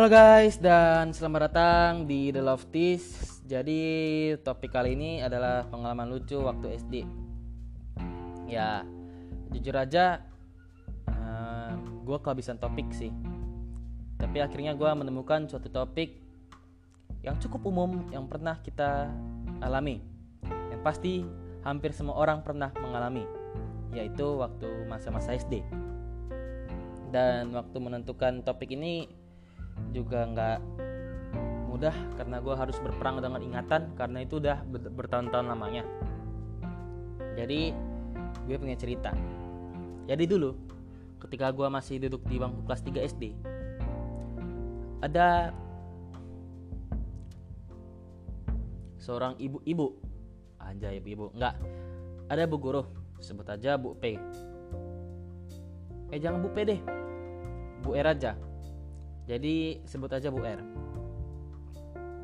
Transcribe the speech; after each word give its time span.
Halo 0.00 0.16
guys 0.16 0.56
dan 0.56 1.12
selamat 1.12 1.52
datang 1.52 2.08
di 2.08 2.32
The 2.32 2.40
Love 2.40 2.72
Teas. 2.72 3.20
Jadi 3.44 4.32
topik 4.40 4.72
kali 4.72 4.96
ini 4.96 5.20
adalah 5.20 5.68
pengalaman 5.68 6.08
lucu 6.08 6.40
waktu 6.40 6.72
SD. 6.72 7.04
Ya 8.48 8.80
jujur 9.52 9.76
aja 9.76 10.24
uh, 11.04 11.76
gue 12.00 12.16
kehabisan 12.16 12.56
topik 12.56 12.88
sih. 12.96 13.12
Tapi 14.16 14.40
akhirnya 14.40 14.72
gue 14.72 14.88
menemukan 14.88 15.44
suatu 15.52 15.68
topik 15.68 16.16
yang 17.20 17.36
cukup 17.36 17.60
umum 17.68 18.08
yang 18.08 18.24
pernah 18.24 18.56
kita 18.64 19.04
alami. 19.60 20.00
Yang 20.72 20.80
pasti 20.80 21.12
hampir 21.60 21.92
semua 21.92 22.16
orang 22.16 22.40
pernah 22.40 22.72
mengalami, 22.80 23.28
yaitu 23.92 24.24
waktu 24.40 24.64
masa-masa 24.88 25.36
SD. 25.36 25.60
Dan 27.12 27.52
waktu 27.52 27.76
menentukan 27.76 28.40
topik 28.40 28.72
ini 28.72 29.19
juga 29.90 30.26
nggak 30.28 30.58
mudah 31.70 31.94
karena 32.18 32.42
gue 32.42 32.54
harus 32.58 32.76
berperang 32.82 33.22
dengan 33.22 33.40
ingatan 33.40 33.94
karena 33.94 34.26
itu 34.26 34.42
udah 34.42 34.66
bertahun-tahun 34.68 35.46
lamanya. 35.46 35.86
Jadi 37.38 37.72
gue 38.44 38.56
punya 38.58 38.76
cerita. 38.76 39.14
Jadi 40.10 40.24
dulu 40.26 40.58
ketika 41.22 41.54
gue 41.54 41.68
masih 41.70 42.02
duduk 42.02 42.26
di 42.26 42.36
bangku 42.42 42.66
kelas 42.66 42.82
3 42.82 43.10
SD 43.14 43.24
ada 45.00 45.54
seorang 49.00 49.36
ibu-ibu 49.40 49.96
aja 50.60 50.92
ibu-ibu 50.92 51.32
nggak. 51.32 51.54
Ada 52.30 52.46
bu 52.46 52.56
guru 52.60 52.82
sebut 53.22 53.46
aja 53.48 53.80
bu 53.80 53.96
P. 53.96 54.18
Eh 56.10 56.18
jangan 56.18 56.42
bu 56.42 56.50
P 56.52 56.58
deh. 56.66 56.80
Bu 57.80 57.96
E 57.96 58.04
aja 58.04 58.36
jadi 59.28 59.80
sebut 59.84 60.12
aja 60.12 60.28
Bu 60.32 60.40
R. 60.44 60.60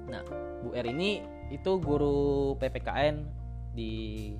Nah, 0.07 0.23
Bu 0.63 0.73
R 0.73 0.87
ini 0.87 1.25
itu 1.53 1.79
guru 1.79 2.55
PPKN 2.59 3.27
di 3.77 4.33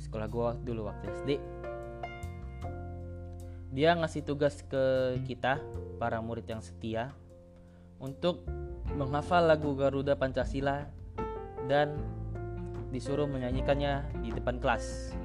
sekolah 0.00 0.26
gua 0.26 0.56
dulu 0.56 0.88
waktu 0.88 1.04
SD. 1.22 1.30
Dia 3.72 3.96
ngasih 3.96 4.28
tugas 4.28 4.60
ke 4.68 5.16
kita 5.24 5.56
para 5.96 6.20
murid 6.20 6.44
yang 6.44 6.60
setia 6.60 7.16
untuk 7.96 8.44
menghafal 8.92 9.48
lagu 9.48 9.72
Garuda 9.72 10.12
Pancasila 10.18 10.84
dan 11.64 11.96
disuruh 12.92 13.24
menyanyikannya 13.24 14.20
di 14.20 14.28
depan 14.36 14.60
kelas. 14.60 15.16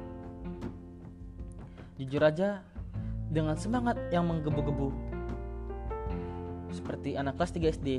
Jujur 1.99 2.23
aja, 2.23 2.63
dengan 3.27 3.59
semangat 3.59 3.99
yang 4.13 4.23
menggebu-gebu, 4.29 5.06
seperti 6.71 7.15
anak 7.15 7.39
kelas 7.39 7.51
3 7.55 7.75
SD, 7.79 7.89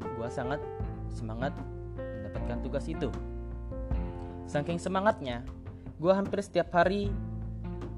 gue 0.00 0.28
sangat 0.28 0.60
semangat 1.12 1.56
mendapatkan 1.96 2.58
tugas 2.64 2.84
itu. 2.88 3.08
Saking 4.48 4.80
semangatnya, 4.80 5.44
gue 6.00 6.12
hampir 6.12 6.40
setiap 6.40 6.72
hari 6.72 7.12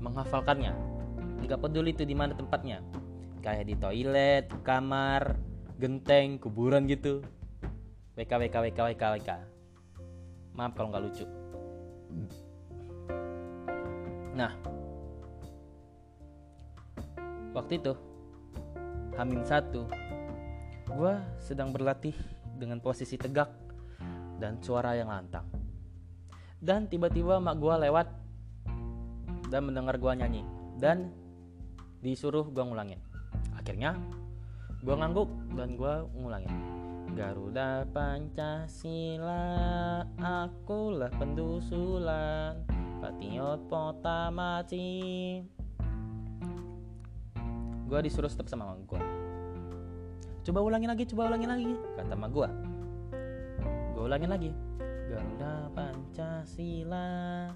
menghafalkannya. 0.03 0.75
Gak 1.47 1.61
peduli 1.63 1.91
itu 1.91 2.07
di 2.07 2.15
mana 2.15 2.37
tempatnya, 2.37 2.79
kayak 3.43 3.67
di 3.67 3.75
toilet, 3.75 4.47
kamar, 4.63 5.35
genteng, 5.81 6.39
kuburan 6.39 6.87
gitu. 6.87 7.25
WK 8.15 8.31
WK 8.31 8.57
WK 8.71 8.79
WK 8.95 9.03
WK. 9.19 9.31
Maaf 10.55 10.77
kalau 10.77 10.93
nggak 10.93 11.05
lucu. 11.09 11.25
Nah, 14.37 14.53
waktu 17.57 17.83
itu 17.83 17.93
Hamin 19.19 19.43
satu 19.43 19.87
Gue 20.91 21.15
sedang 21.39 21.71
berlatih 21.71 22.15
dengan 22.59 22.83
posisi 22.83 23.15
tegak 23.15 23.49
dan 24.37 24.59
suara 24.61 24.99
yang 24.99 25.09
lantang. 25.09 25.47
Dan 26.61 26.91
tiba-tiba 26.91 27.41
mak 27.41 27.57
gue 27.57 27.75
lewat 27.89 28.09
dan 29.49 29.63
mendengar 29.65 29.97
gue 29.97 30.13
nyanyi 30.13 30.43
dan 30.77 31.09
disuruh 32.05 32.45
gue 32.49 32.65
ngulangin. 32.65 33.01
Akhirnya 33.57 33.97
gue 34.81 34.95
ngangguk 34.97 35.31
dan 35.57 35.77
gue 35.79 35.95
ngulangin. 36.17 36.53
Garuda 37.11 37.91
Pancasila, 37.91 39.43
akulah 40.23 41.11
pendusulan, 41.19 42.63
Patiot 43.03 43.67
Potamaci. 43.67 44.93
Gue 47.91 48.01
disuruh 48.07 48.31
stop 48.31 48.47
sama 48.47 48.79
gue 48.87 49.30
coba 50.41 50.61
ulangin 50.65 50.91
lagi 50.91 51.05
coba 51.09 51.31
ulangin 51.33 51.51
lagi. 51.53 51.73
Kata 51.97 52.15
mak 52.17 52.31
gue 52.33 52.49
gue 54.01 54.09
ulangin 54.09 54.33
lagi. 54.33 54.51
Garuda 55.13 55.69
Pancasila 55.77 57.53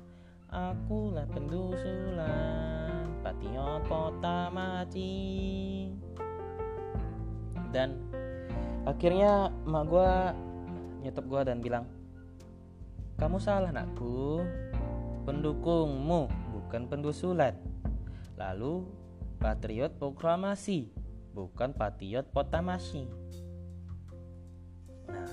Akulah 0.53 1.25
pendusulan 1.33 3.09
Patriot 3.25 3.83
kota 3.89 4.53
mati. 4.53 5.89
Dan 7.73 7.97
Akhirnya 8.85 9.49
mak 9.65 9.85
gue 9.89 10.11
Nyetop 11.01 11.25
gue 11.33 11.41
dan 11.49 11.65
bilang 11.65 11.89
Kamu 13.17 13.41
salah 13.41 13.73
nakku. 13.73 14.45
Pendukungmu 15.25 16.29
Bukan 16.29 16.93
pendusulan. 16.93 17.57
Lalu 18.37 18.85
Patriot 19.41 19.97
proklamasi 19.97 20.94
bukan 21.35 21.75
Patiot 21.75 22.31
Potamasi. 22.31 23.11
Nah, 25.11 25.31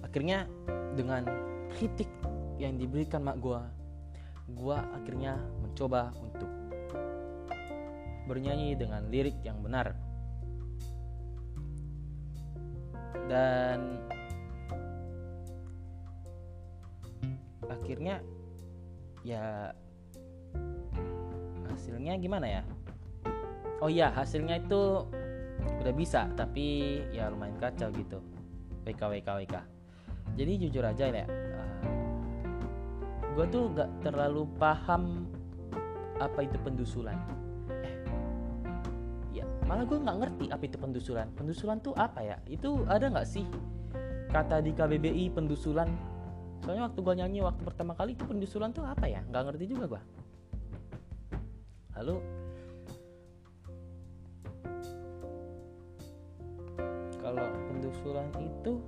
akhirnya 0.00 0.48
dengan 0.96 1.28
kritik 1.76 2.08
yang 2.56 2.80
diberikan 2.80 3.20
mak 3.20 3.36
gua, 3.38 3.68
gua 4.56 4.80
akhirnya 4.96 5.36
mencoba 5.60 6.10
untuk 6.24 6.48
bernyanyi 8.24 8.72
dengan 8.74 9.06
lirik 9.12 9.36
yang 9.44 9.60
benar. 9.60 9.92
Dan 13.30 14.00
akhirnya 17.70 18.18
ya 19.22 19.70
hasilnya 21.70 22.18
gimana 22.18 22.46
ya? 22.48 22.62
Oh 23.80 23.88
iya 23.88 24.12
hasilnya 24.12 24.60
itu 24.60 25.08
udah 25.80 25.94
bisa 25.96 26.28
tapi 26.36 27.00
ya 27.12 27.28
lumayan 27.32 27.56
kacau 27.56 27.88
gitu. 27.92 28.20
WK 28.84 29.00
WK 29.00 29.28
WK 29.44 29.56
jadi 30.36 30.52
jujur 30.66 30.84
aja 30.84 31.04
ya 31.10 31.24
uh, 31.24 31.26
eh, 31.26 31.26
gue 33.36 33.46
tuh 33.52 33.64
gak 33.76 33.90
terlalu 34.04 34.48
paham 34.56 35.28
apa 36.20 36.44
itu 36.44 36.60
pendusulan. 36.60 37.16
Eh, 37.72 37.96
ya 39.40 39.44
malah 39.64 39.88
gue 39.88 39.96
nggak 39.96 40.18
ngerti 40.20 40.44
apa 40.52 40.62
itu 40.68 40.76
pendusulan. 40.76 41.28
Pendusulan 41.32 41.80
tuh 41.80 41.96
apa 41.96 42.20
ya? 42.20 42.36
Itu 42.44 42.84
ada 42.84 43.08
nggak 43.08 43.24
sih 43.24 43.48
kata 44.28 44.60
di 44.60 44.76
KBBI 44.76 45.32
pendusulan? 45.32 45.88
Soalnya 46.60 46.92
waktu 46.92 47.00
gue 47.00 47.14
nyanyi 47.24 47.40
waktu 47.40 47.64
pertama 47.64 47.96
kali 47.96 48.12
itu 48.12 48.28
pendusulan 48.28 48.68
tuh 48.76 48.84
apa 48.84 49.08
ya? 49.08 49.24
Nggak 49.32 49.42
ngerti 49.48 49.64
juga 49.72 49.96
gue 49.96 50.02
lalu 52.00 52.16
pendusulan 58.00 58.32
itu 58.40 58.80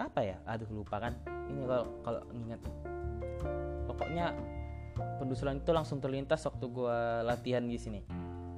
apa 0.00 0.20
ya? 0.24 0.36
Aduh 0.48 0.68
lupa 0.72 0.96
kan. 0.96 1.12
Ini 1.52 1.60
kalau 1.68 1.86
kalau 2.00 2.22
ingat 2.32 2.60
pokoknya 3.84 4.32
pendusulan 5.20 5.60
itu 5.60 5.70
langsung 5.76 6.00
terlintas 6.00 6.40
waktu 6.48 6.64
gue 6.72 6.98
latihan 7.28 7.60
di 7.68 7.76
sini. 7.76 8.00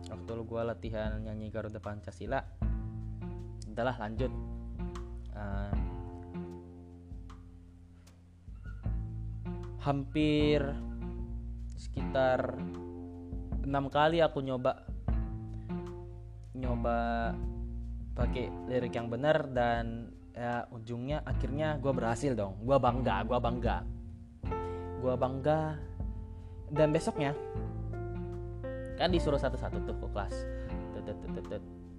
Waktu 0.06 0.32
gue 0.38 0.62
latihan 0.62 1.18
nyanyi 1.18 1.50
Garuda 1.50 1.82
Pancasila. 1.82 2.38
Adalah 3.74 3.98
lanjut. 3.98 4.30
Uh, 5.34 5.74
hampir 9.82 10.62
sekitar 11.74 12.54
enam 13.66 13.90
kali 13.90 14.22
aku 14.22 14.38
nyoba. 14.46 14.86
Nyoba 16.54 17.34
pakai 18.12 18.52
lirik 18.68 18.92
yang 18.92 19.08
benar 19.08 19.48
dan 19.52 20.12
ya 20.32 20.64
ujungnya 20.72 21.20
akhirnya 21.24 21.76
gue 21.80 21.92
berhasil 21.92 22.32
dong. 22.32 22.60
Gue 22.64 22.76
bangga 22.76 23.24
gue 23.24 23.38
bangga. 23.38 23.76
Gue 25.00 25.14
bangga. 25.16 25.76
Dan 26.72 26.88
besoknya 26.88 27.36
kan 28.96 29.12
disuruh 29.12 29.40
satu-satu 29.40 29.84
tuh 29.84 29.96
ke 29.96 30.06
kelas. 30.12 30.36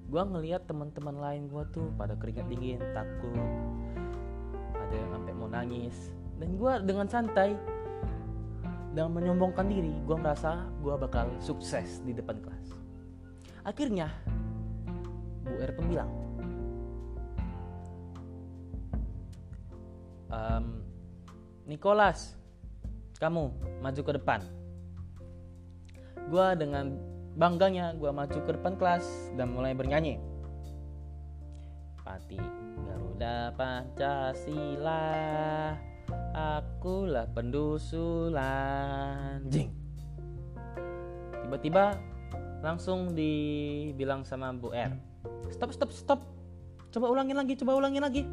Gue 0.10 0.22
ngeliat 0.22 0.70
teman-teman 0.70 1.18
lain 1.18 1.50
gue 1.50 1.64
tuh 1.74 1.90
pada 1.98 2.14
keringat 2.18 2.46
dingin 2.50 2.82
takut. 2.94 3.34
Ada 4.78 4.94
yang 4.94 5.10
sampai 5.14 5.34
mau 5.34 5.50
nangis. 5.50 6.14
Dan 6.38 6.58
gue 6.58 6.74
dengan 6.86 7.06
santai 7.10 7.54
dan 8.94 9.10
menyombongkan 9.10 9.66
diri 9.66 9.94
gue 10.06 10.18
merasa 10.18 10.70
gue 10.86 10.94
bakal 10.94 11.34
sukses 11.42 12.02
di 12.06 12.14
depan 12.14 12.38
kelas. 12.42 12.78
Akhirnya 13.66 14.14
Bu 15.54 15.62
R 15.62 15.70
Pembilang. 15.78 16.10
Um, 20.34 20.82
Nicholas, 21.70 22.34
kamu 23.22 23.54
maju 23.86 24.02
ke 24.02 24.18
depan. 24.18 24.42
Gua 26.34 26.58
dengan 26.58 26.98
bangganya 27.38 27.94
gua 27.94 28.10
maju 28.10 28.42
ke 28.42 28.50
depan 28.58 28.74
kelas 28.82 29.06
dan 29.38 29.54
mulai 29.54 29.78
bernyanyi. 29.78 30.18
Pati 32.02 32.42
Garuda 32.82 33.54
Pancasila, 33.54 35.06
akulah 36.34 37.30
pendusulan. 37.30 38.34
Jing. 39.54 39.70
Tiba-tiba 41.46 41.94
langsung 42.66 43.14
dibilang 43.14 44.26
sama 44.26 44.50
Bu 44.50 44.74
R 44.74 44.98
Stop 45.54 45.70
stop 45.70 45.92
stop. 45.94 46.20
Coba 46.90 47.14
ulangin 47.14 47.38
lagi, 47.38 47.54
coba 47.54 47.78
ulangin 47.78 48.02
lagi. 48.02 48.26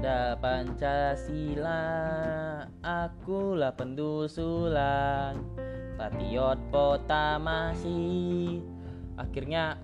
Garuda 0.00 0.36
Pancasila 0.40 1.82
Akulah 2.84 3.72
pendusulan 3.72 5.40
Patriot 5.96 6.60
Potamasi 6.72 8.60
Akhirnya 9.16 9.76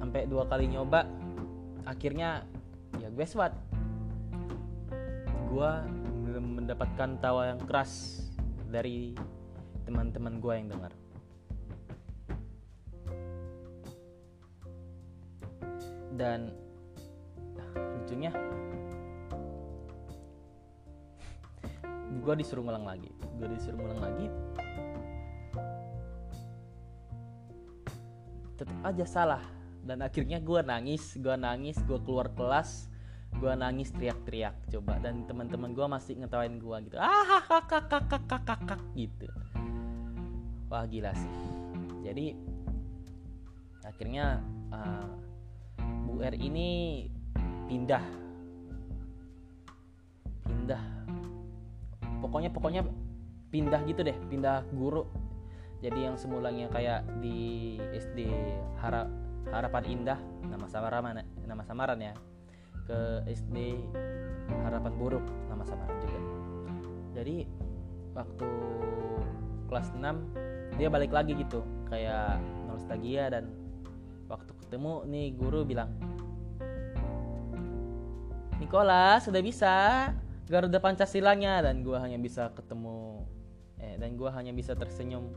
Sampai 0.00 0.28
dua 0.28 0.44
kali 0.48 0.68
nyoba 0.72 1.04
Akhirnya 1.88 2.44
Ya 3.00 3.08
guess 3.16 3.32
what? 3.32 3.56
Gue 5.48 5.72
mendapatkan 6.36 7.16
tawa 7.20 7.48
yang 7.48 7.60
keras 7.64 8.27
Dari 8.68 9.16
teman-teman 9.88 10.36
gue 10.44 10.52
yang 10.52 10.68
dengar 10.68 10.92
dan 16.18 16.50
lucunya 17.76 18.34
gue 22.18 22.34
disuruh 22.44 22.66
ngulang 22.66 22.84
lagi. 22.84 23.08
Gue 23.38 23.48
disuruh 23.54 23.78
ngulang 23.78 24.00
lagi. 24.02 24.26
Tetap 28.58 28.78
aja 28.82 29.06
salah. 29.06 29.44
Dan 29.80 30.04
akhirnya 30.04 30.42
gue 30.42 30.60
nangis 30.60 31.16
gue 31.16 31.32
nangis 31.38 31.78
gue 31.86 31.96
keluar 32.02 32.28
kelas 32.34 32.90
gue 33.38 33.52
nangis 33.54 33.94
teriak-teriak 33.94 34.54
coba. 34.74 34.98
Dan 34.98 35.24
teman-teman 35.24 35.70
gue 35.72 35.86
masih 35.86 36.18
ngetawain 36.18 36.58
gue 36.58 36.76
gitu. 36.90 36.96
Ah 36.98 37.42
kakak 37.46 38.82
gitu. 38.98 39.26
Wah 40.68 40.84
gila 40.84 41.14
sih. 41.14 41.32
Jadi 42.02 42.34
akhirnya 43.86 44.42
uh, 44.74 45.06
Bu 46.04 46.20
R 46.20 46.34
ini 46.34 47.06
pindah. 47.70 48.04
Pindah. 50.44 50.82
Pokoknya 52.18 52.50
pokoknya 52.50 52.82
pindah 53.54 53.80
gitu 53.86 54.02
deh. 54.02 54.16
Pindah 54.28 54.66
guru. 54.74 55.06
Jadi 55.78 56.10
yang 56.10 56.18
semulanya 56.18 56.66
kayak 56.74 57.06
di 57.22 57.78
SD 57.94 58.26
Hara, 58.82 59.06
Harapan 59.54 59.84
Indah. 59.86 60.18
Nama 60.42 60.66
samaran 60.66 61.22
nama 61.46 61.62
samaran 61.62 62.02
ya 62.02 62.12
ke 62.88 63.00
SD 63.28 63.76
Harapan 64.64 64.96
Buruk 64.96 65.24
nama 65.52 65.60
samaran 65.68 66.00
juga 66.00 66.20
jadi 67.12 67.44
waktu 68.16 68.48
kelas 69.68 69.92
6 69.92 70.80
dia 70.80 70.88
balik 70.88 71.12
lagi 71.12 71.36
gitu 71.36 71.60
kayak 71.92 72.40
nostalgia 72.64 73.28
dan 73.28 73.52
waktu 74.32 74.52
ketemu 74.64 75.04
nih 75.04 75.26
guru 75.36 75.68
bilang 75.68 75.92
Nicholas 78.56 79.28
sudah 79.28 79.44
bisa 79.44 79.74
Garuda 80.48 80.80
Pancasilanya 80.80 81.60
dan 81.60 81.84
gue 81.84 81.94
hanya 82.00 82.16
bisa 82.16 82.48
ketemu 82.56 83.28
eh 83.78 83.94
dan 84.00 84.16
gue 84.16 84.26
hanya 84.32 84.50
bisa 84.50 84.74
tersenyum 84.74 85.30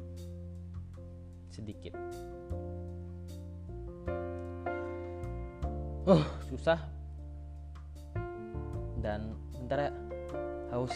sedikit. 1.52 1.94
Uh, 6.08 6.26
susah. 6.50 6.82
Dan 9.02 9.36
bentar 9.58 9.90
ya, 9.90 9.92
haus. 10.72 10.96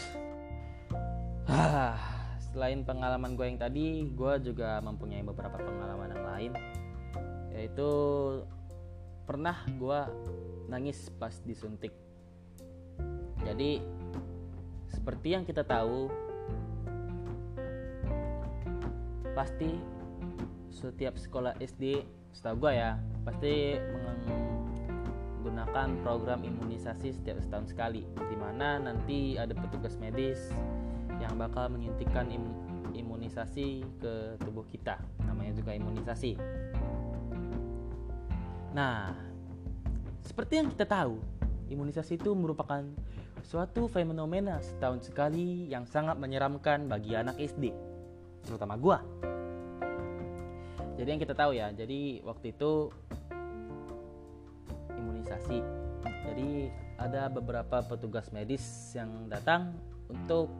Ah, 1.46 1.98
selain 2.50 2.82
pengalaman 2.82 3.34
gue 3.34 3.46
yang 3.46 3.58
tadi, 3.58 4.06
gue 4.10 4.32
juga 4.42 4.82
mempunyai 4.82 5.22
beberapa 5.22 5.58
pengalaman 5.58 6.10
yang 6.14 6.24
lain. 6.26 6.52
Yaitu 7.54 7.90
pernah 9.26 9.58
gue 9.66 10.00
nangis 10.70 11.10
pas 11.18 11.34
disuntik 11.42 11.90
jadi 13.46 13.78
seperti 14.90 15.28
yang 15.38 15.46
kita 15.46 15.62
tahu 15.62 16.10
pasti 19.38 19.78
setiap 20.74 21.14
sekolah 21.14 21.54
SD 21.62 22.02
setahu 22.34 22.66
gue 22.66 22.72
ya 22.74 22.98
pasti 23.22 23.78
menggunakan 25.56 26.04
program 26.04 26.44
imunisasi 26.44 27.16
setiap 27.16 27.40
setahun 27.40 27.72
sekali 27.72 28.04
di 28.04 28.36
mana 28.36 28.76
nanti 28.76 29.40
ada 29.40 29.56
petugas 29.56 29.96
medis 29.96 30.52
yang 31.16 31.32
bakal 31.40 31.72
menyuntikkan 31.72 32.28
im 32.28 32.44
imunisasi 32.92 33.80
ke 33.96 34.36
tubuh 34.44 34.68
kita 34.68 35.00
namanya 35.24 35.56
juga 35.56 35.72
imunisasi 35.72 36.36
nah 38.76 39.16
seperti 40.28 40.60
yang 40.60 40.68
kita 40.68 40.84
tahu 40.84 41.24
imunisasi 41.72 42.20
itu 42.20 42.36
merupakan 42.36 42.84
suatu 43.40 43.88
fenomena 43.88 44.60
setahun 44.60 45.08
sekali 45.08 45.72
yang 45.72 45.88
sangat 45.88 46.20
menyeramkan 46.20 46.84
bagi 46.84 47.14
anak 47.14 47.38
SD, 47.38 47.70
terutama 48.42 48.74
gua. 48.74 48.98
Jadi 50.98 51.08
yang 51.14 51.22
kita 51.22 51.30
tahu 51.38 51.54
ya, 51.54 51.70
jadi 51.70 52.26
waktu 52.26 52.58
itu 52.58 52.90
imunisasi. 55.46 55.60
Jadi 56.26 56.50
ada 56.96 57.30
beberapa 57.30 57.82
petugas 57.86 58.30
medis 58.34 58.64
yang 58.96 59.30
datang 59.30 59.74
untuk 60.10 60.50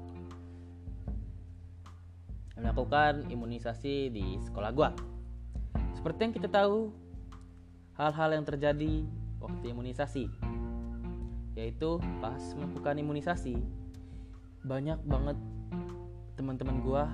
melakukan 2.56 3.26
imunisasi 3.28 4.08
di 4.08 4.40
sekolah 4.40 4.70
gua. 4.72 4.90
Seperti 5.92 6.18
yang 6.30 6.34
kita 6.34 6.48
tahu, 6.48 6.88
hal-hal 7.98 8.30
yang 8.32 8.44
terjadi 8.46 9.04
waktu 9.42 9.64
imunisasi 9.74 10.26
yaitu 11.56 11.96
pas 12.20 12.40
melakukan 12.52 13.00
imunisasi 13.00 13.56
banyak 14.60 15.00
banget 15.08 15.40
teman-teman 16.36 16.84
gua 16.84 17.08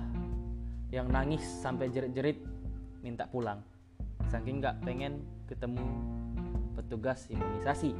yang 0.91 1.07
nangis 1.07 1.39
sampai 1.63 1.87
jerit-jerit 1.87 2.43
minta 2.99 3.23
pulang 3.31 3.63
saking 4.27 4.59
nggak 4.59 4.83
pengen 4.83 5.23
ketemu 5.47 5.87
petugas 6.73 7.29
imunisasi. 7.29 7.93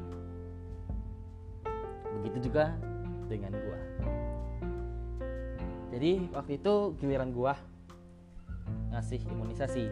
Begitu 2.20 2.50
juga 2.50 2.74
dengan 3.30 3.54
gua. 3.54 3.80
Jadi 5.94 6.26
waktu 6.34 6.58
itu 6.58 6.74
giliran 6.98 7.30
gua 7.30 7.54
ngasih 8.90 9.22
imunisasi. 9.30 9.86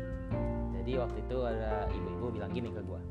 Jadi 0.82 0.92
waktu 0.98 1.18
itu 1.22 1.38
ada 1.46 1.86
ibu-ibu 1.94 2.34
bilang 2.34 2.50
gini 2.50 2.74
ke 2.74 2.82
gua. 2.82 3.02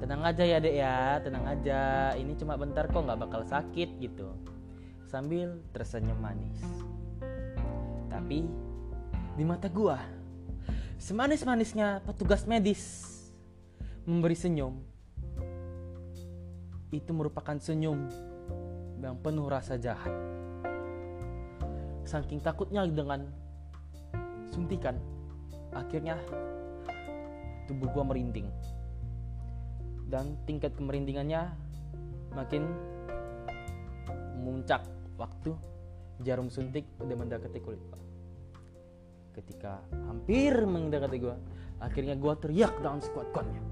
Tenang 0.00 0.24
aja 0.24 0.44
ya 0.44 0.56
dek 0.56 0.74
ya. 0.74 1.20
Tenang 1.20 1.44
aja. 1.44 1.80
Ini 2.16 2.32
cuma 2.40 2.56
bentar 2.56 2.88
kok 2.88 3.04
nggak 3.04 3.20
bakal 3.20 3.44
sakit 3.44 4.00
gitu. 4.00 4.32
Sambil 5.04 5.60
tersenyum 5.76 6.16
manis. 6.16 6.64
Tapi 8.08 8.48
di 9.36 9.44
mata 9.44 9.68
gua 9.68 10.00
semanis-manisnya 11.00 12.04
petugas 12.04 12.44
medis 12.44 13.08
memberi 14.10 14.34
senyum. 14.34 14.74
Itu 16.90 17.14
merupakan 17.14 17.54
senyum 17.62 18.10
yang 18.98 19.14
penuh 19.22 19.46
rasa 19.46 19.78
jahat. 19.78 20.10
Saking 22.02 22.42
takutnya 22.42 22.82
dengan 22.90 23.30
suntikan 24.50 24.98
akhirnya 25.70 26.18
tubuh 27.70 27.86
gua 27.94 28.02
merinding. 28.02 28.50
Dan 30.10 30.34
tingkat 30.42 30.74
kemerindingannya 30.74 31.54
makin 32.34 32.66
memuncak 34.42 34.82
waktu 35.14 35.54
jarum 36.26 36.50
suntik 36.50 36.82
udah 36.98 37.14
mendekati 37.14 37.62
kulit 37.62 37.80
pak 37.92 38.00
ketika 39.40 39.78
hampir 40.10 40.52
mendekati 40.66 41.16
gue 41.22 41.36
akhirnya 41.80 42.18
gue 42.18 42.34
teriak 42.40 42.74
dengan 42.82 43.00
sekuat-kuatnya 43.00 43.69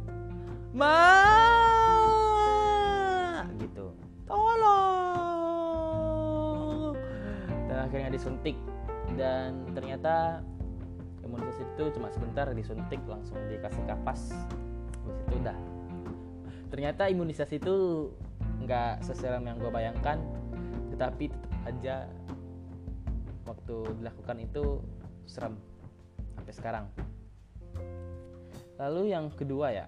ma. 0.79 0.95
Gitu. 3.59 3.91
Tolong. 4.31 4.55
Dan 7.67 7.79
akhirnya 7.83 8.15
disuntik. 8.15 8.55
Dan 9.19 9.67
ternyata 9.75 10.47
imunisasi 11.27 11.67
itu 11.75 11.91
cuma 11.99 12.15
sebentar 12.15 12.47
disuntik 12.55 13.03
langsung 13.11 13.35
dikasih 13.51 13.83
kapas. 13.91 14.31
Habis 15.03 15.27
itu 15.27 15.35
udah. 15.43 15.59
Ternyata 16.71 17.11
imunisasi 17.11 17.59
itu 17.59 18.07
nggak 18.63 19.03
seserem 19.03 19.43
yang 19.51 19.59
gue 19.59 19.71
bayangkan 19.71 20.19
tetapi 20.95 21.31
tetap 21.31 21.55
aja 21.63 22.11
waktu 23.47 23.77
dilakukan 24.03 24.39
itu 24.43 24.83
serem 25.27 25.55
sampai 26.37 26.55
sekarang. 26.55 26.85
Lalu 28.79 29.15
yang 29.15 29.31
kedua 29.35 29.75
ya 29.75 29.87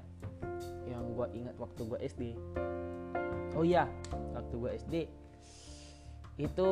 yang 0.91 1.07
gue 1.15 1.27
ingat 1.39 1.55
waktu 1.57 1.81
gue 1.87 1.99
SD 2.03 2.23
oh 3.55 3.65
iya 3.65 3.87
waktu 4.35 4.55
gue 4.59 4.71
SD 4.83 4.95
itu 6.41 6.71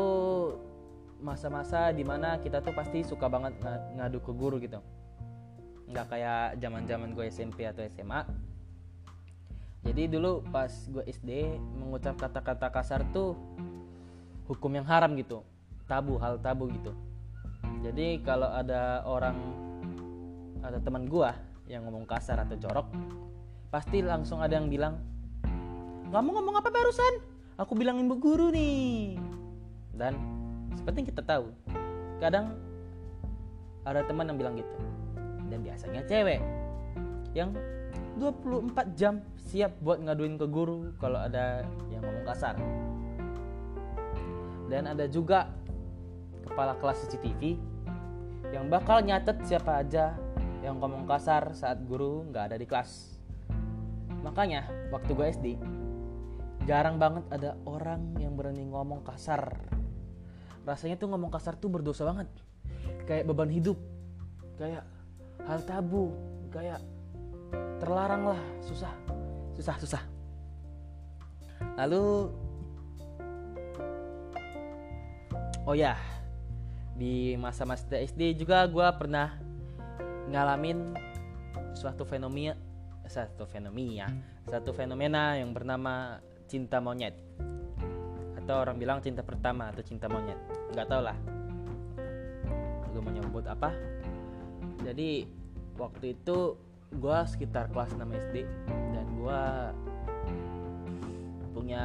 masa-masa 1.18 1.90
di 1.90 2.06
mana 2.06 2.38
kita 2.38 2.62
tuh 2.62 2.74
pasti 2.74 3.02
suka 3.02 3.26
banget 3.26 3.58
ngadu 3.98 4.22
ke 4.22 4.32
guru 4.32 4.56
gitu. 4.62 4.78
Nggak 5.90 6.06
kayak 6.14 6.62
zaman 6.62 6.86
zaman 6.86 7.10
gue 7.12 7.26
SMP 7.28 7.66
atau 7.66 7.82
SMA 7.84 8.22
jadi 9.88 10.10
dulu 10.10 10.42
pas 10.50 10.68
gue 10.68 11.04
SD 11.06 11.58
mengucap 11.78 12.18
kata-kata 12.18 12.68
kasar 12.68 13.06
tuh 13.14 13.38
hukum 14.50 14.74
yang 14.74 14.86
haram 14.86 15.14
gitu. 15.14 15.46
Tabu 15.86 16.18
hal 16.18 16.42
tabu 16.42 16.66
gitu. 16.68 16.92
Jadi 17.80 18.20
kalau 18.26 18.50
ada 18.50 19.06
orang 19.06 19.38
atau 20.60 20.80
teman 20.82 21.06
gue 21.06 21.30
yang 21.70 21.86
ngomong 21.86 22.04
kasar 22.04 22.42
atau 22.42 22.58
jorok 22.58 22.90
pasti 23.68 24.00
langsung 24.00 24.40
ada 24.40 24.56
yang 24.56 24.72
bilang 24.72 25.00
kamu 26.08 26.28
ngomong 26.40 26.56
apa 26.56 26.72
barusan? 26.72 27.20
Aku 27.60 27.76
bilangin 27.76 28.08
bu 28.08 28.16
guru 28.16 28.48
nih. 28.48 29.20
Dan 29.92 30.16
seperti 30.72 31.04
yang 31.04 31.08
kita 31.12 31.22
tahu 31.26 31.52
kadang 32.16 32.56
ada 33.84 34.00
teman 34.08 34.24
yang 34.32 34.38
bilang 34.40 34.54
gitu. 34.56 34.76
Dan 35.52 35.60
biasanya 35.60 36.00
cewek 36.08 36.40
yang 37.36 37.52
24 38.16 38.72
jam 38.96 39.20
siap 39.36 39.76
buat 39.84 40.00
ngaduin 40.00 40.40
ke 40.40 40.46
guru 40.48 40.96
kalau 40.96 41.20
ada 41.20 41.68
yang 41.92 42.00
ngomong 42.00 42.24
kasar. 42.24 42.56
Dan 44.72 44.88
ada 44.88 45.04
juga 45.12 45.52
kepala 46.44 46.72
kelas 46.80 47.04
CCTV 47.04 47.60
yang 48.48 48.72
bakal 48.72 49.04
nyatet 49.04 49.44
siapa 49.44 49.84
aja 49.84 50.16
yang 50.64 50.80
ngomong 50.80 51.04
kasar 51.04 51.52
saat 51.52 51.84
guru 51.84 52.24
nggak 52.32 52.52
ada 52.52 52.56
di 52.56 52.64
kelas 52.64 53.17
makanya 54.22 54.66
waktu 54.90 55.10
gue 55.14 55.26
SD 55.26 55.46
jarang 56.68 57.00
banget 57.00 57.24
ada 57.32 57.56
orang 57.64 58.12
yang 58.20 58.36
berani 58.36 58.68
ngomong 58.68 59.00
kasar. 59.00 59.56
Rasanya 60.68 61.00
tuh 61.00 61.08
ngomong 61.08 61.32
kasar 61.32 61.56
tuh 61.56 61.72
berdosa 61.72 62.04
banget. 62.04 62.28
Kayak 63.08 63.24
beban 63.24 63.48
hidup 63.48 63.80
kayak 64.60 64.84
hal 65.48 65.62
tabu 65.64 66.12
kayak 66.52 66.82
terlarang 67.80 68.36
lah 68.36 68.42
susah 68.60 68.92
susah 69.56 69.76
susah. 69.80 70.02
Lalu 71.80 72.28
oh 75.64 75.72
ya 75.72 75.96
di 76.98 77.32
masa-masa 77.40 77.96
SD 77.96 78.44
juga 78.44 78.66
gue 78.68 78.88
pernah 78.98 79.40
ngalamin 80.28 80.92
suatu 81.72 82.04
fenomena 82.04 82.67
satu 83.08 83.48
fenomena 83.48 84.08
satu 84.48 84.72
fenomena 84.72 85.36
yang 85.36 85.52
bernama 85.52 86.24
cinta 86.48 86.80
monyet. 86.80 87.12
Atau 88.40 88.64
orang 88.64 88.80
bilang 88.80 89.04
cinta 89.04 89.20
pertama 89.20 89.68
atau 89.68 89.84
cinta 89.84 90.08
monyet. 90.08 90.40
Nggak 90.72 90.88
tau 90.88 91.04
lah. 91.04 91.16
Gue 92.88 93.00
mau 93.04 93.12
apa? 93.44 93.70
Jadi 94.80 95.28
waktu 95.76 96.16
itu 96.16 96.56
gue 96.88 97.18
sekitar 97.28 97.68
kelas 97.68 97.92
6 97.92 98.08
SD 98.08 98.36
dan 98.96 99.06
gue 99.20 99.42
punya 101.52 101.84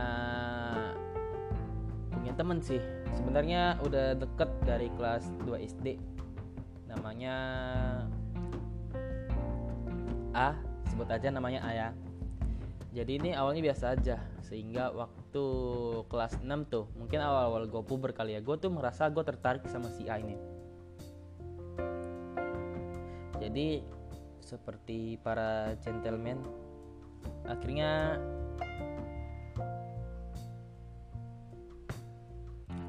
punya 2.16 2.32
temen 2.40 2.64
sih. 2.64 2.80
Sebenarnya 3.12 3.84
udah 3.84 4.16
deket 4.16 4.50
dari 4.64 4.88
kelas 4.96 5.28
2 5.44 5.68
SD 5.68 6.00
namanya 6.88 7.36
A 10.34 10.73
sebut 10.94 11.10
aja 11.10 11.34
namanya 11.34 11.66
A 11.66 11.72
ya 11.74 11.90
jadi 12.94 13.18
ini 13.18 13.30
awalnya 13.34 13.74
biasa 13.74 13.98
aja 13.98 14.22
sehingga 14.46 14.94
waktu 14.94 15.46
kelas 16.14 16.38
6 16.46 16.46
tuh 16.70 16.86
mungkin 16.94 17.26
awal-awal 17.26 17.66
gue 17.66 17.82
puber 17.82 18.14
kali 18.14 18.38
ya 18.38 18.42
gue 18.46 18.54
tuh 18.62 18.70
merasa 18.70 19.10
gue 19.10 19.26
tertarik 19.26 19.66
sama 19.66 19.90
si 19.90 20.06
A 20.06 20.22
ini. 20.22 20.38
Jadi 23.42 23.82
seperti 24.46 25.18
para 25.26 25.74
gentleman 25.82 26.38
akhirnya 27.50 28.22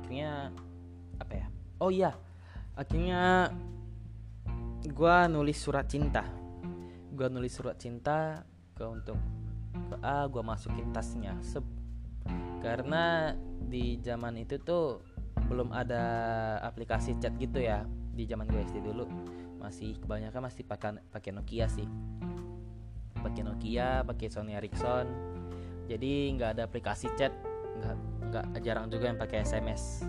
akhirnya 0.04 0.52
apa 1.16 1.32
ya? 1.32 1.46
Oh 1.80 1.88
iya 1.88 2.12
akhirnya 2.76 3.48
gue 4.84 5.16
nulis 5.32 5.56
surat 5.56 5.88
cinta 5.88 6.43
gue 7.14 7.26
nulis 7.30 7.54
surat 7.54 7.78
cinta 7.78 8.42
ke 8.74 8.84
untuk 8.84 9.16
ke 9.90 9.96
A 10.02 10.26
gue 10.26 10.42
masukin 10.42 10.90
tasnya. 10.90 11.34
Sep. 11.40 11.64
karena 12.64 13.36
di 13.68 14.00
zaman 14.00 14.40
itu 14.40 14.56
tuh 14.56 15.04
belum 15.52 15.68
ada 15.76 16.00
aplikasi 16.64 17.12
chat 17.20 17.36
gitu 17.36 17.60
ya 17.60 17.84
di 18.16 18.24
zaman 18.24 18.48
gue 18.48 18.64
SD 18.64 18.80
dulu. 18.80 19.04
Masih 19.60 20.00
kebanyakan 20.00 20.48
masih 20.48 20.64
pakai 20.64 20.96
pakai 21.12 21.30
Nokia 21.36 21.68
sih. 21.68 21.84
Pakai 23.20 23.44
Nokia 23.44 24.02
pakai 24.08 24.32
Sony 24.32 24.56
Ericsson. 24.56 25.06
Jadi 25.84 26.32
nggak 26.32 26.56
ada 26.56 26.62
aplikasi 26.64 27.12
chat 27.20 27.36
nggak 27.74 27.96
nggak 28.30 28.46
jarang 28.62 28.86
juga 28.88 29.04
yang 29.10 29.18
pakai 29.18 29.42
SMS 29.42 30.06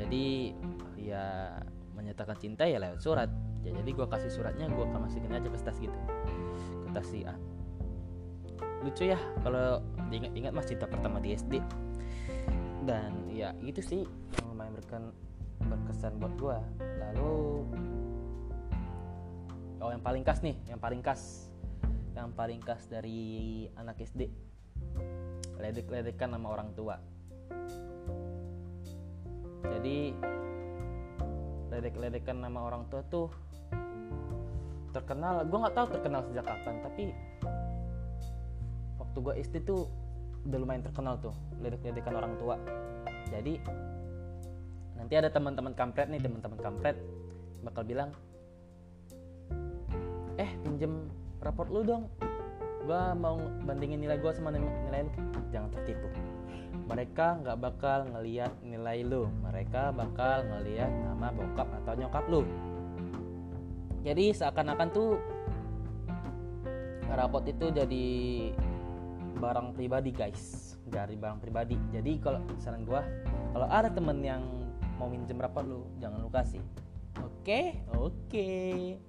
jadi 0.00 0.56
ya 0.96 1.56
menyatakan 2.00 2.36
cinta 2.40 2.64
ya 2.64 2.80
lewat 2.80 3.00
surat. 3.00 3.30
Ya, 3.60 3.76
jadi 3.76 3.90
gue 3.92 4.06
kasih 4.08 4.32
suratnya 4.32 4.66
gue 4.72 4.84
akan 4.84 5.04
masukin 5.04 5.32
aja 5.32 5.48
ke 5.48 5.58
tas 5.60 5.76
gitu. 5.76 5.98
Ke 6.86 6.88
tas 6.96 7.06
si 7.06 7.22
A. 7.28 7.36
Lucu 8.80 9.04
ya 9.04 9.20
kalau 9.44 9.84
diingat-ingat 10.08 10.52
mas 10.56 10.64
cinta 10.64 10.88
pertama 10.88 11.20
di 11.20 11.36
SD 11.36 11.60
dan 12.88 13.28
ya 13.28 13.52
itu 13.60 13.84
sih 13.84 14.08
yang 14.08 14.46
lumayan 14.48 14.72
berkesan 14.72 15.04
berkesan 15.60 16.12
buat 16.16 16.32
gue 16.40 16.58
lalu 16.80 17.68
oh 19.84 19.90
yang 19.92 20.00
paling 20.00 20.24
khas 20.24 20.40
nih 20.40 20.56
yang 20.64 20.80
paling 20.80 21.04
khas. 21.04 21.52
Yang 22.16 22.36
paling 22.36 22.60
khas 22.60 22.84
dari 22.90 23.64
anak 23.78 24.00
SD 24.00 24.28
ledek-ledekan 25.60 26.32
sama 26.32 26.56
orang 26.56 26.72
tua. 26.72 26.96
Jadi 29.68 30.16
ledek-ledekan 31.70 32.42
nama 32.42 32.66
orang 32.66 32.84
tua 32.90 33.00
tuh 33.06 33.30
terkenal. 34.90 35.46
Gue 35.46 35.58
nggak 35.62 35.76
tahu 35.78 35.86
terkenal 35.94 36.20
sejak 36.26 36.44
kapan 36.44 36.74
tapi 36.82 37.14
waktu 38.98 39.18
gue 39.22 39.34
SD 39.46 39.56
tuh 39.64 39.86
udah 40.50 40.58
lumayan 40.58 40.82
terkenal 40.82 41.14
tuh 41.22 41.34
ledek-ledekan 41.62 42.14
orang 42.18 42.34
tua. 42.36 42.58
Jadi 43.30 43.62
nanti 44.98 45.14
ada 45.16 45.30
teman-teman 45.30 45.72
kampret 45.72 46.10
nih 46.10 46.20
teman-teman 46.20 46.58
kampret 46.60 46.98
bakal 47.64 47.86
bilang 47.86 48.10
eh 50.36 50.50
pinjem 50.66 51.06
raport 51.40 51.70
lu 51.70 51.86
dong. 51.86 52.10
Gue 52.84 53.02
mau 53.14 53.38
bandingin 53.62 54.02
nilai 54.02 54.18
gue 54.18 54.32
sama 54.34 54.50
nilai 54.50 55.06
lu. 55.06 55.12
Jangan 55.54 55.70
tertipu 55.70 56.08
mereka 57.00 57.32
nggak 57.40 57.58
bakal 57.64 57.98
ngeliat 58.12 58.52
nilai 58.60 59.00
lu. 59.00 59.24
Mereka 59.40 59.96
bakal 59.96 60.44
ngeliat 60.52 60.92
nama 60.92 61.32
bokap 61.32 61.64
atau 61.80 61.96
nyokap 61.96 62.24
lu. 62.28 62.44
Jadi 64.04 64.36
seakan-akan 64.36 64.88
tuh 64.92 65.16
raport 67.08 67.48
itu 67.48 67.72
jadi 67.72 68.08
barang 69.32 69.72
pribadi 69.72 70.12
guys. 70.12 70.76
Dari 70.84 71.16
barang 71.16 71.40
pribadi. 71.40 71.80
Jadi 71.88 72.20
kalau 72.20 72.44
saran 72.60 72.84
gue 72.84 73.00
kalau 73.56 73.64
ada 73.72 73.88
temen 73.88 74.20
yang 74.20 74.44
mau 75.00 75.08
minjem 75.08 75.40
rapot 75.40 75.64
lu 75.64 75.88
jangan 76.04 76.20
lu 76.20 76.28
kasih 76.28 76.60
oke? 77.16 77.40
Okay? 77.40 77.80
oke. 77.96 78.12
Okay. 78.28 79.00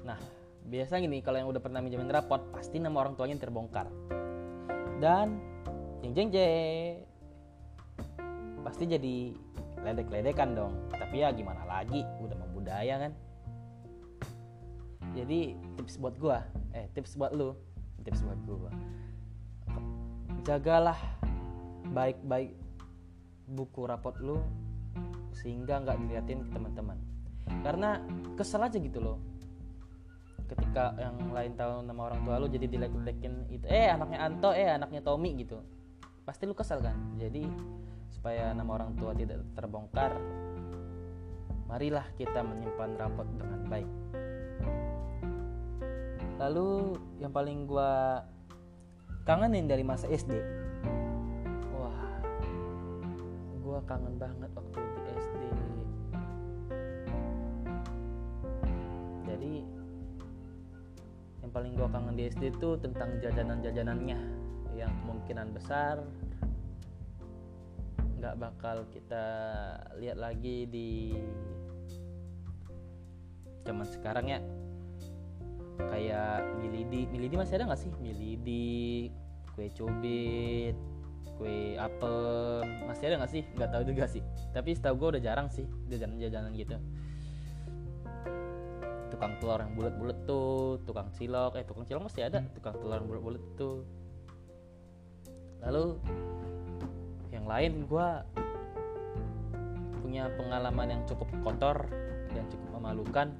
nah 0.00 0.16
biasa 0.64 0.96
gini 0.96 1.20
kalau 1.20 1.44
yang 1.44 1.48
udah 1.52 1.60
pernah 1.60 1.84
minjemin 1.84 2.08
rapot 2.08 2.40
pasti 2.56 2.80
nama 2.80 3.04
orang 3.04 3.12
tuanya 3.20 3.36
terbongkar 3.36 3.92
dan 4.96 5.36
jeng 6.00 6.14
jeng 6.16 6.28
jeng 6.32 7.04
pasti 8.64 8.84
jadi 8.88 9.16
ledek-ledekan 9.86 10.58
dong. 10.58 10.72
Tapi 10.90 11.22
ya 11.22 11.30
gimana 11.30 11.62
lagi? 11.62 12.02
Udah 12.18 12.34
membudaya 12.34 13.06
kan? 13.06 13.12
Jadi 15.14 15.54
tips 15.78 15.96
buat 16.02 16.18
gua 16.18 16.42
eh 16.74 16.90
tips 16.92 17.14
buat 17.16 17.32
lu 17.32 17.54
tips 18.02 18.26
buat 18.26 18.40
gua. 18.44 18.72
Jagalah 20.42 20.98
baik-baik 21.94 22.54
buku 23.46 23.86
rapot 23.86 24.18
lu 24.18 24.42
sehingga 25.36 25.78
nggak 25.84 25.96
diliatin 26.02 26.50
teman-teman. 26.50 26.98
Karena 27.62 28.02
kesel 28.34 28.66
aja 28.66 28.78
gitu 28.82 28.98
loh 28.98 29.35
ketika 30.46 30.94
yang 30.98 31.18
lain 31.34 31.52
tahu 31.58 31.82
nama 31.82 32.00
orang 32.10 32.20
tua 32.22 32.38
lu 32.38 32.46
jadi 32.46 32.66
dilek-lekin 32.70 33.50
itu. 33.50 33.66
Eh 33.66 33.90
anaknya 33.90 34.18
Anto 34.22 34.50
eh 34.54 34.70
anaknya 34.70 35.02
Tommy 35.02 35.34
gitu. 35.38 35.60
Pasti 36.22 36.46
lu 36.46 36.54
kesel 36.54 36.82
kan? 36.82 36.94
Jadi 37.18 37.46
supaya 38.14 38.54
nama 38.54 38.78
orang 38.80 38.94
tua 38.96 39.12
tidak 39.12 39.42
terbongkar 39.54 40.14
marilah 41.66 42.06
kita 42.14 42.46
menyimpan 42.46 42.94
rapot 42.94 43.26
dengan 43.34 43.60
baik. 43.66 43.90
Lalu 46.38 46.94
yang 47.18 47.32
paling 47.34 47.66
gua 47.66 48.22
kangenin 49.26 49.66
dari 49.66 49.82
masa 49.82 50.06
SD 50.06 50.38
wah 51.74 52.22
gua 53.58 53.82
kangen 53.82 54.14
banget 54.22 54.46
waktu 54.54 54.85
paling 61.56 61.72
gua 61.72 61.88
kangen 61.88 62.20
di 62.20 62.28
SD 62.28 62.52
itu 62.52 62.76
tentang 62.84 63.16
jajanan-jajanannya. 63.16 64.20
Yang 64.76 64.92
kemungkinan 65.00 65.56
besar 65.56 66.04
nggak 68.20 68.36
bakal 68.36 68.84
kita 68.92 69.24
lihat 69.96 70.20
lagi 70.20 70.68
di 70.68 71.16
zaman 73.64 73.88
sekarang 73.88 74.28
ya. 74.28 74.40
Kayak 75.80 76.44
milidi. 76.60 77.08
Milidi 77.08 77.40
masih 77.40 77.56
ada 77.56 77.72
nggak 77.72 77.80
sih? 77.80 77.92
Milidi 78.04 79.08
kue 79.56 79.72
cubit 79.72 80.76
kue 81.40 81.80
apel. 81.80 82.20
Masih 82.84 83.08
ada 83.08 83.24
nggak 83.24 83.32
sih? 83.32 83.42
Nggak 83.56 83.70
tahu 83.72 83.82
juga 83.88 84.04
sih. 84.04 84.20
Tapi 84.52 84.76
setahu 84.76 85.08
gue 85.08 85.08
udah 85.16 85.22
jarang 85.24 85.48
sih 85.48 85.64
jajanan-jajanan 85.88 86.52
gitu 86.52 86.76
tukang 89.16 89.32
telur 89.40 89.64
yang 89.64 89.72
bulat-bulat 89.72 90.18
tuh 90.28 90.76
tukang 90.84 91.08
cilok 91.16 91.56
eh 91.56 91.64
tukang 91.64 91.88
cilok 91.88 92.04
masih 92.04 92.28
ada 92.28 92.44
tukang 92.52 92.76
telur 92.76 93.00
yang 93.00 93.08
bulat-bulat 93.08 93.44
tuh. 93.56 93.80
Lalu 95.64 95.96
yang 97.32 97.48
lain 97.48 97.88
gue 97.88 98.08
punya 100.04 100.28
pengalaman 100.36 100.86
yang 100.92 101.02
cukup 101.08 101.32
kotor 101.40 101.88
dan 102.28 102.44
cukup 102.52 102.68
memalukan 102.76 103.32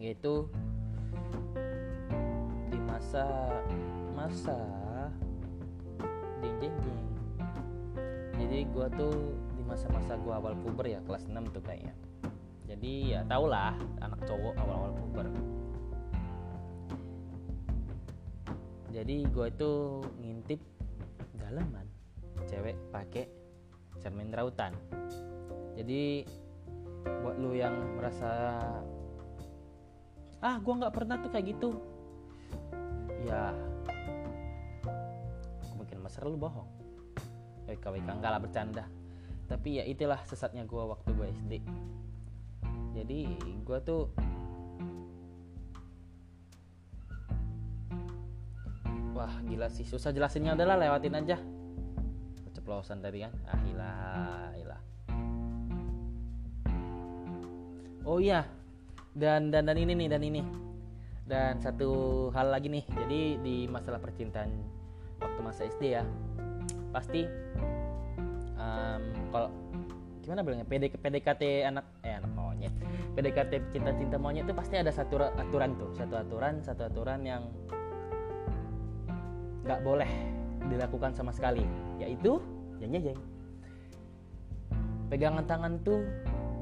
yaitu 0.00 0.48
di 2.72 2.78
masa 2.88 3.28
masa 4.16 4.58
ding 6.42 6.56
ding 6.58 6.74
ding 6.82 7.00
jadi 8.34 8.58
gue 8.66 8.86
tuh 8.98 9.14
di 9.54 9.62
masa-masa 9.62 10.18
gue 10.18 10.34
awal 10.34 10.58
puber 10.58 10.90
ya 10.90 10.98
kelas 11.06 11.30
6 11.30 11.54
tuh 11.54 11.62
kayaknya 11.62 11.94
jadi 12.82 13.14
ya 13.14 13.20
tau 13.30 13.46
lah 13.46 13.78
anak 14.02 14.26
cowok 14.26 14.58
awal-awal 14.58 14.90
puber. 14.98 15.30
Jadi 18.90 19.22
gue 19.22 19.46
itu 19.46 19.70
ngintip 20.18 20.58
dalaman 21.38 21.86
cewek 22.50 22.74
pakai 22.90 23.30
cermin 24.02 24.34
rautan. 24.34 24.74
Jadi 25.78 26.26
buat 27.22 27.38
lu 27.38 27.54
yang 27.54 27.70
merasa 27.94 28.58
ah 30.42 30.58
gue 30.58 30.74
nggak 30.74 30.90
pernah 30.90 31.22
tuh 31.22 31.30
kayak 31.30 31.54
gitu. 31.54 31.78
Ya 33.22 33.54
mungkin 35.78 36.02
mas 36.02 36.18
lu 36.18 36.34
bohong. 36.34 36.66
WKWK 37.70 38.10
enggak 38.10 38.32
lah 38.34 38.42
bercanda. 38.42 38.84
Tapi 39.46 39.78
ya 39.78 39.86
itulah 39.86 40.18
sesatnya 40.26 40.66
gue 40.66 40.82
waktu 40.82 41.14
gue 41.14 41.30
SD 41.30 41.52
jadi 42.92 43.20
gue 43.64 43.78
tuh 43.82 44.02
wah 49.12 49.32
gila 49.46 49.68
sih. 49.68 49.84
Susah 49.86 50.10
jelasinnya. 50.10 50.56
Adalah 50.56 50.76
lewatin 50.80 51.16
aja. 51.16 51.36
Keceplosan 52.48 53.00
tadi 53.04 53.24
kan. 53.24 53.32
Ah 53.48 53.60
ilah 53.68 54.50
ilah 54.58 54.80
oh 58.06 58.18
iya. 58.18 58.44
Dan 59.12 59.52
dan 59.52 59.68
dan 59.68 59.76
ini 59.76 59.92
nih 59.94 60.08
dan 60.08 60.22
ini. 60.24 60.42
Dan 61.22 61.60
satu 61.62 62.28
hal 62.34 62.50
lagi 62.50 62.68
nih. 62.72 62.84
Jadi 62.88 63.20
di 63.40 63.56
masalah 63.70 64.00
percintaan 64.02 64.50
waktu 65.22 65.40
masa 65.40 65.62
SD 65.70 65.94
ya 65.94 66.02
pasti 66.90 67.24
um, 68.58 69.02
kalau 69.30 69.48
gimana 70.20 70.42
bilangnya? 70.42 70.66
PD, 70.66 70.92
PDKT 70.92 71.42
anak 71.66 71.86
PDKT 73.12 73.72
cinta-cinta 73.72 74.16
monyet 74.16 74.48
itu 74.48 74.54
pasti 74.56 74.80
ada 74.80 74.88
satu 74.88 75.20
aturan 75.20 75.76
tuh. 75.76 75.90
Satu 75.92 76.14
aturan 76.16 76.64
satu 76.64 76.88
aturan 76.88 77.20
yang 77.24 77.42
nggak 79.62 79.80
boleh 79.84 80.10
dilakukan 80.72 81.12
sama 81.12 81.30
sekali. 81.30 81.64
Yaitu 82.00 82.40
jeng 82.80 82.96
jeng 82.98 83.20
pegangan 85.12 85.44
tangan 85.44 85.76
tuh 85.84 86.00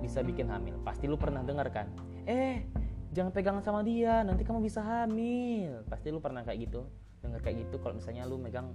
bisa 0.03 0.27
bikin 0.27 0.51
hamil. 0.51 0.75
Pasti 0.83 1.07
lu 1.07 1.15
pernah 1.15 1.47
dengar 1.47 1.71
kan? 1.71 1.87
Eh 2.27 2.67
jangan 3.15 3.31
pegangan 3.31 3.63
sama 3.63 3.87
dia 3.87 4.27
nanti 4.27 4.43
kamu 4.43 4.67
bisa 4.67 4.83
hamil. 4.83 5.87
Pasti 5.87 6.11
lu 6.11 6.19
pernah 6.19 6.43
kayak 6.43 6.67
gitu. 6.67 6.83
Dengar 7.23 7.39
kayak 7.47 7.63
gitu 7.63 7.79
kalau 7.79 7.95
misalnya 7.95 8.27
lu 8.27 8.43
megang 8.43 8.75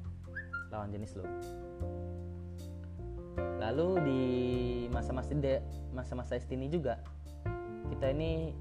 lawan 0.71 0.95
jenis 0.95 1.19
lu. 1.19 1.27
Lalu 3.59 3.89
di 4.07 4.23
masa-masa 4.95 5.35
masa-masa 5.91 6.39
ini 6.39 6.71
juga 6.71 7.03
kita 7.95 8.11
ini 8.11 8.51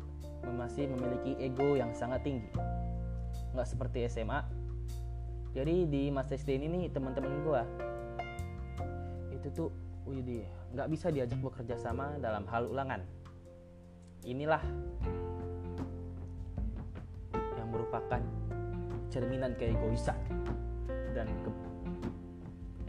masih 0.55 0.87
memiliki 0.87 1.35
ego 1.43 1.75
yang 1.75 1.91
sangat 1.91 2.23
tinggi. 2.23 2.47
Nggak 3.51 3.67
seperti 3.67 4.07
SMA 4.07 4.65
jadi 5.55 5.87
di 5.87 6.11
masa 6.11 6.35
SD 6.35 6.59
ini 6.59 6.67
nih 6.67 6.83
teman-teman 6.91 7.47
gua 7.47 7.63
itu 9.31 9.47
tuh 9.55 9.71
wih 10.07 10.43
nggak 10.75 10.91
bisa 10.91 11.15
diajak 11.15 11.39
bekerja 11.39 11.79
sama 11.79 12.19
dalam 12.19 12.43
hal 12.51 12.67
ulangan. 12.67 13.03
Inilah 14.27 14.63
yang 17.55 17.69
merupakan 17.71 18.23
cerminan 19.15 19.55
keegoisan 19.55 20.19
dan 21.15 21.31
ke 21.47 21.51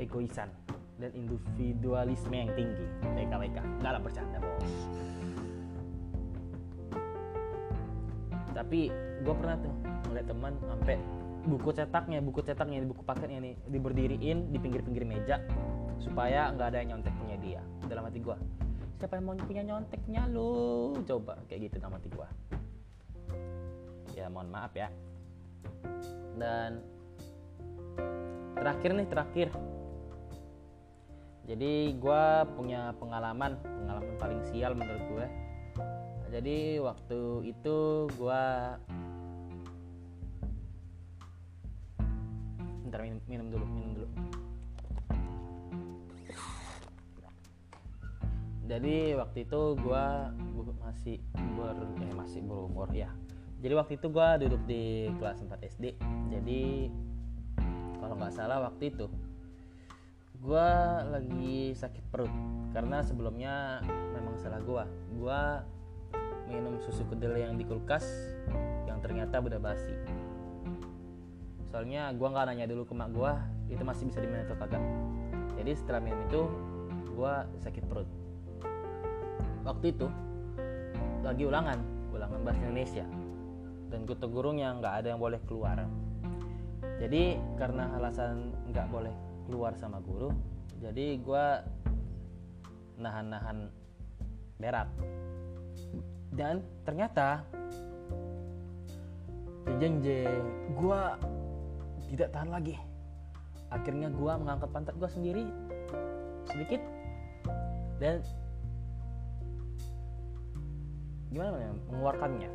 egoisan 0.01 0.49
dan 0.97 1.13
individualisme 1.13 2.33
yang 2.33 2.49
tinggi. 2.57 2.85
WKWK 3.13 3.57
nggak 3.81 3.91
lah 3.93 4.01
bercanda 4.01 4.41
bos 4.41 4.73
tapi 8.55 8.87
gue 9.21 9.35
pernah 9.35 9.59
tuh 9.59 9.75
ngeliat 10.09 10.27
teman 10.31 10.53
sampai 10.63 10.95
buku 11.45 11.69
cetaknya 11.75 12.23
buku 12.23 12.39
cetaknya 12.41 12.81
buku 12.87 13.03
paketnya 13.05 13.37
nih 13.43 13.53
diberdiriin 13.69 14.49
di 14.49 14.57
pinggir-pinggir 14.57 15.05
meja 15.05 15.43
supaya 15.99 16.49
nggak 16.55 16.67
ada 16.73 16.77
yang 16.81 16.97
nyontek 16.97 17.13
punya 17.19 17.37
dia. 17.43 17.61
Dalam 17.85 18.07
hati 18.07 18.23
gue 18.23 18.37
siapa 18.95 19.19
yang 19.19 19.25
mau 19.27 19.35
punya 19.35 19.63
nyonteknya 19.63 20.23
lu? 20.31 20.95
Coba 21.03 21.39
kayak 21.51 21.69
gitu 21.69 21.77
nama 21.83 21.99
hati 21.99 22.09
gua. 22.15 22.27
Ya 24.15 24.31
mohon 24.31 24.47
maaf 24.47 24.71
ya. 24.71 24.87
Dan 26.39 26.79
terakhir 28.55 28.91
nih 28.95 29.07
terakhir. 29.11 29.49
Jadi 31.45 31.93
gua 32.01 32.47
punya 32.55 32.95
pengalaman 32.97 33.59
pengalaman 33.61 34.15
paling 34.17 34.41
sial 34.49 34.73
menurut 34.73 35.03
gue 35.05 35.27
jadi 36.35 36.83
waktu 36.83 37.47
itu 37.47 38.11
gua 38.19 38.75
ntar 42.91 42.99
minum, 42.99 43.23
minum 43.23 43.47
dulu 43.47 43.65
minum 43.71 43.91
dulu. 43.95 44.09
Jadi 48.65 49.15
waktu 49.15 49.45
itu 49.45 49.61
gue 49.77 50.05
masih 50.81 51.17
ber 51.55 51.77
eh 52.01 52.13
masih 52.17 52.41
berumur 52.43 52.89
ya. 52.91 53.13
Jadi 53.63 53.73
waktu 53.77 53.93
itu 53.95 54.07
gue 54.11 54.29
duduk 54.43 54.61
di 54.67 55.07
kelas 55.15 55.39
4 55.39 55.71
SD 55.71 55.95
jadi 56.33 56.91
kalau 58.03 58.15
nggak 58.19 58.35
salah 58.35 58.59
waktu 58.65 58.91
itu 58.91 59.07
gue 60.43 60.69
lagi 61.15 61.71
sakit 61.77 62.03
perut. 62.11 62.33
Karena 62.75 62.99
sebelumnya 63.05 63.79
memang 64.11 64.35
salah 64.41 64.59
gue 64.59 64.83
gue 65.15 65.41
minum 66.47 66.77
susu 66.81 67.05
kedelai 67.09 67.45
yang 67.47 67.55
di 67.57 67.65
kulkas 67.65 68.05
yang 68.85 69.01
ternyata 69.01 69.41
udah 69.41 69.59
basi. 69.59 69.93
Soalnya 71.69 72.13
gue 72.15 72.27
nggak 72.27 72.45
nanya 72.47 72.65
dulu 72.69 72.87
ke 72.87 72.93
mak 72.95 73.09
gue 73.11 73.31
itu 73.73 73.83
masih 73.83 74.07
bisa 74.07 74.19
diminum 74.23 74.45
atau 74.47 74.57
kagak. 74.57 74.83
Jadi 75.59 75.71
setelah 75.75 76.01
minum 76.01 76.19
itu 76.29 76.41
gue 77.15 77.33
sakit 77.65 77.83
perut. 77.89 78.09
Waktu 79.65 79.85
itu 79.91 80.07
lagi 81.25 81.43
ulangan 81.43 81.79
ulangan 82.13 82.39
bahasa 82.45 82.61
Indonesia. 82.63 83.05
Dan 83.89 84.07
kutu 84.09 84.27
gurunya 84.29 84.73
nggak 84.75 85.03
ada 85.03 85.07
yang 85.15 85.21
boleh 85.21 85.41
keluar. 85.45 85.83
Jadi 87.01 87.35
karena 87.59 87.91
alasan 87.97 88.55
nggak 88.71 88.87
boleh 88.87 89.13
keluar 89.45 89.77
sama 89.77 90.01
guru 90.01 90.33
jadi 90.81 91.17
gue 91.21 91.45
nahan-nahan 92.99 93.71
berak 94.59 94.89
dan 96.35 96.59
ternyata 96.83 97.47
jeng 99.79 100.03
jeng 100.03 100.43
gue 100.75 101.01
tidak 102.11 102.29
tahan 102.31 102.51
lagi. 102.51 102.75
Akhirnya 103.71 104.07
gue 104.13 104.31
mengangkat 104.39 104.69
pantat 104.71 104.95
gue 104.95 105.09
sendiri 105.09 105.43
sedikit. 106.47 106.79
Dan 107.99 108.19
gimana 111.31 111.55
ya 111.59 111.71
mengeluarkannya. 111.91 112.51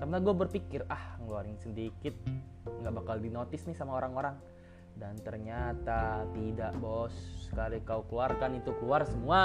Karena 0.00 0.16
gue 0.16 0.34
berpikir 0.34 0.80
ah 0.88 1.20
ngeluarin 1.20 1.60
sedikit 1.60 2.16
nggak 2.64 2.94
bakal 2.96 3.16
dinotis 3.20 3.64
nih 3.68 3.76
sama 3.76 4.00
orang-orang. 4.00 4.36
Dan 4.96 5.16
ternyata 5.20 6.28
tidak 6.36 6.76
bos. 6.80 7.14
Sekali 7.48 7.80
kau 7.84 8.04
keluarkan 8.08 8.60
itu 8.60 8.72
keluar 8.80 9.04
semua. 9.08 9.44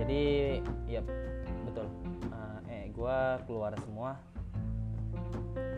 Jadi 0.00 0.58
ya 0.88 1.04
gue 3.04 3.20
keluar 3.44 3.76
semua. 3.84 4.16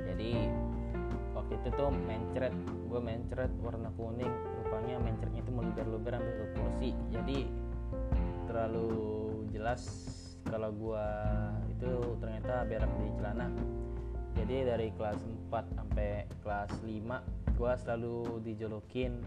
Jadi 0.06 0.46
waktu 1.34 1.58
itu 1.58 1.68
tuh 1.74 1.90
mencret 1.90 2.54
gue 2.86 3.00
mencret 3.02 3.50
warna 3.66 3.90
kuning 3.98 4.30
rupanya 4.62 5.02
mencretnya 5.02 5.42
itu 5.42 5.50
meluber-luber 5.50 6.22
sampai 6.22 6.34
ke 6.38 6.46
kursi. 6.54 6.90
Jadi 7.10 7.50
terlalu 8.46 8.94
jelas 9.50 9.82
kalau 10.46 10.70
gue 10.70 11.06
itu 11.74 12.14
ternyata 12.22 12.62
berak 12.62 12.94
di 12.94 13.10
celana. 13.18 13.50
Jadi 14.38 14.56
dari 14.62 14.88
kelas 14.94 15.18
4 15.50 15.74
sampai 15.82 16.30
kelas 16.46 16.70
5 16.78 17.58
gue 17.58 17.72
selalu 17.82 18.38
dijolokin 18.46 19.18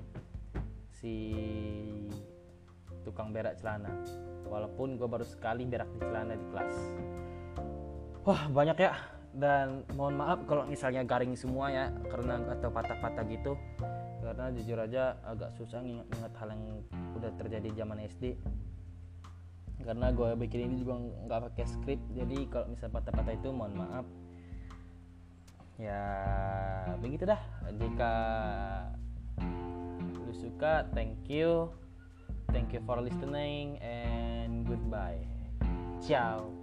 si 0.87 1.35
tukang 3.03 3.35
berak 3.35 3.59
celana. 3.59 3.91
Walaupun 4.47 4.95
gue 4.95 5.07
baru 5.11 5.27
sekali 5.27 5.67
berak 5.67 5.91
di 5.91 5.99
celana 5.99 6.39
di 6.39 6.47
kelas 6.47 6.75
wah 8.23 8.47
banyak 8.49 8.77
ya. 8.79 8.95
Dan 9.29 9.85
mohon 9.93 10.17
maaf 10.17 10.41
kalau 10.49 10.65
misalnya 10.65 11.05
garing 11.05 11.37
semua 11.37 11.69
ya 11.69 11.93
karena 12.09 12.41
atau 12.49 12.73
patah-patah 12.73 13.23
gitu. 13.29 13.53
Karena 14.19 14.51
jujur 14.51 14.77
aja 14.77 15.15
agak 15.23 15.53
susah 15.55 15.79
ingat 15.85 16.33
hal 16.37 16.49
yang 16.51 16.83
udah 17.15 17.31
terjadi 17.39 17.83
zaman 17.85 18.03
SD 18.03 18.35
karena 19.79 20.11
gue 20.11 20.29
bikin 20.35 20.69
ini 20.69 20.75
juga 20.83 20.99
nggak 20.99 21.39
pakai 21.51 21.65
skrip 21.67 21.99
jadi 22.11 22.37
kalau 22.51 22.67
misalnya 22.67 22.99
patah-patah 22.99 23.33
itu 23.35 23.49
mohon 23.49 23.73
maaf. 23.79 24.05
Ya 25.79 26.03
begitu 26.99 27.23
dah. 27.23 27.39
Jika 27.79 28.13
lu 30.19 30.33
suka 30.35 30.83
thank 30.91 31.23
you. 31.31 31.71
Thank 32.49 32.73
you 32.75 32.81
for 32.83 32.99
listening 32.99 33.79
and 33.79 34.65
goodbye. 34.65 35.21
Ciao 36.03 36.58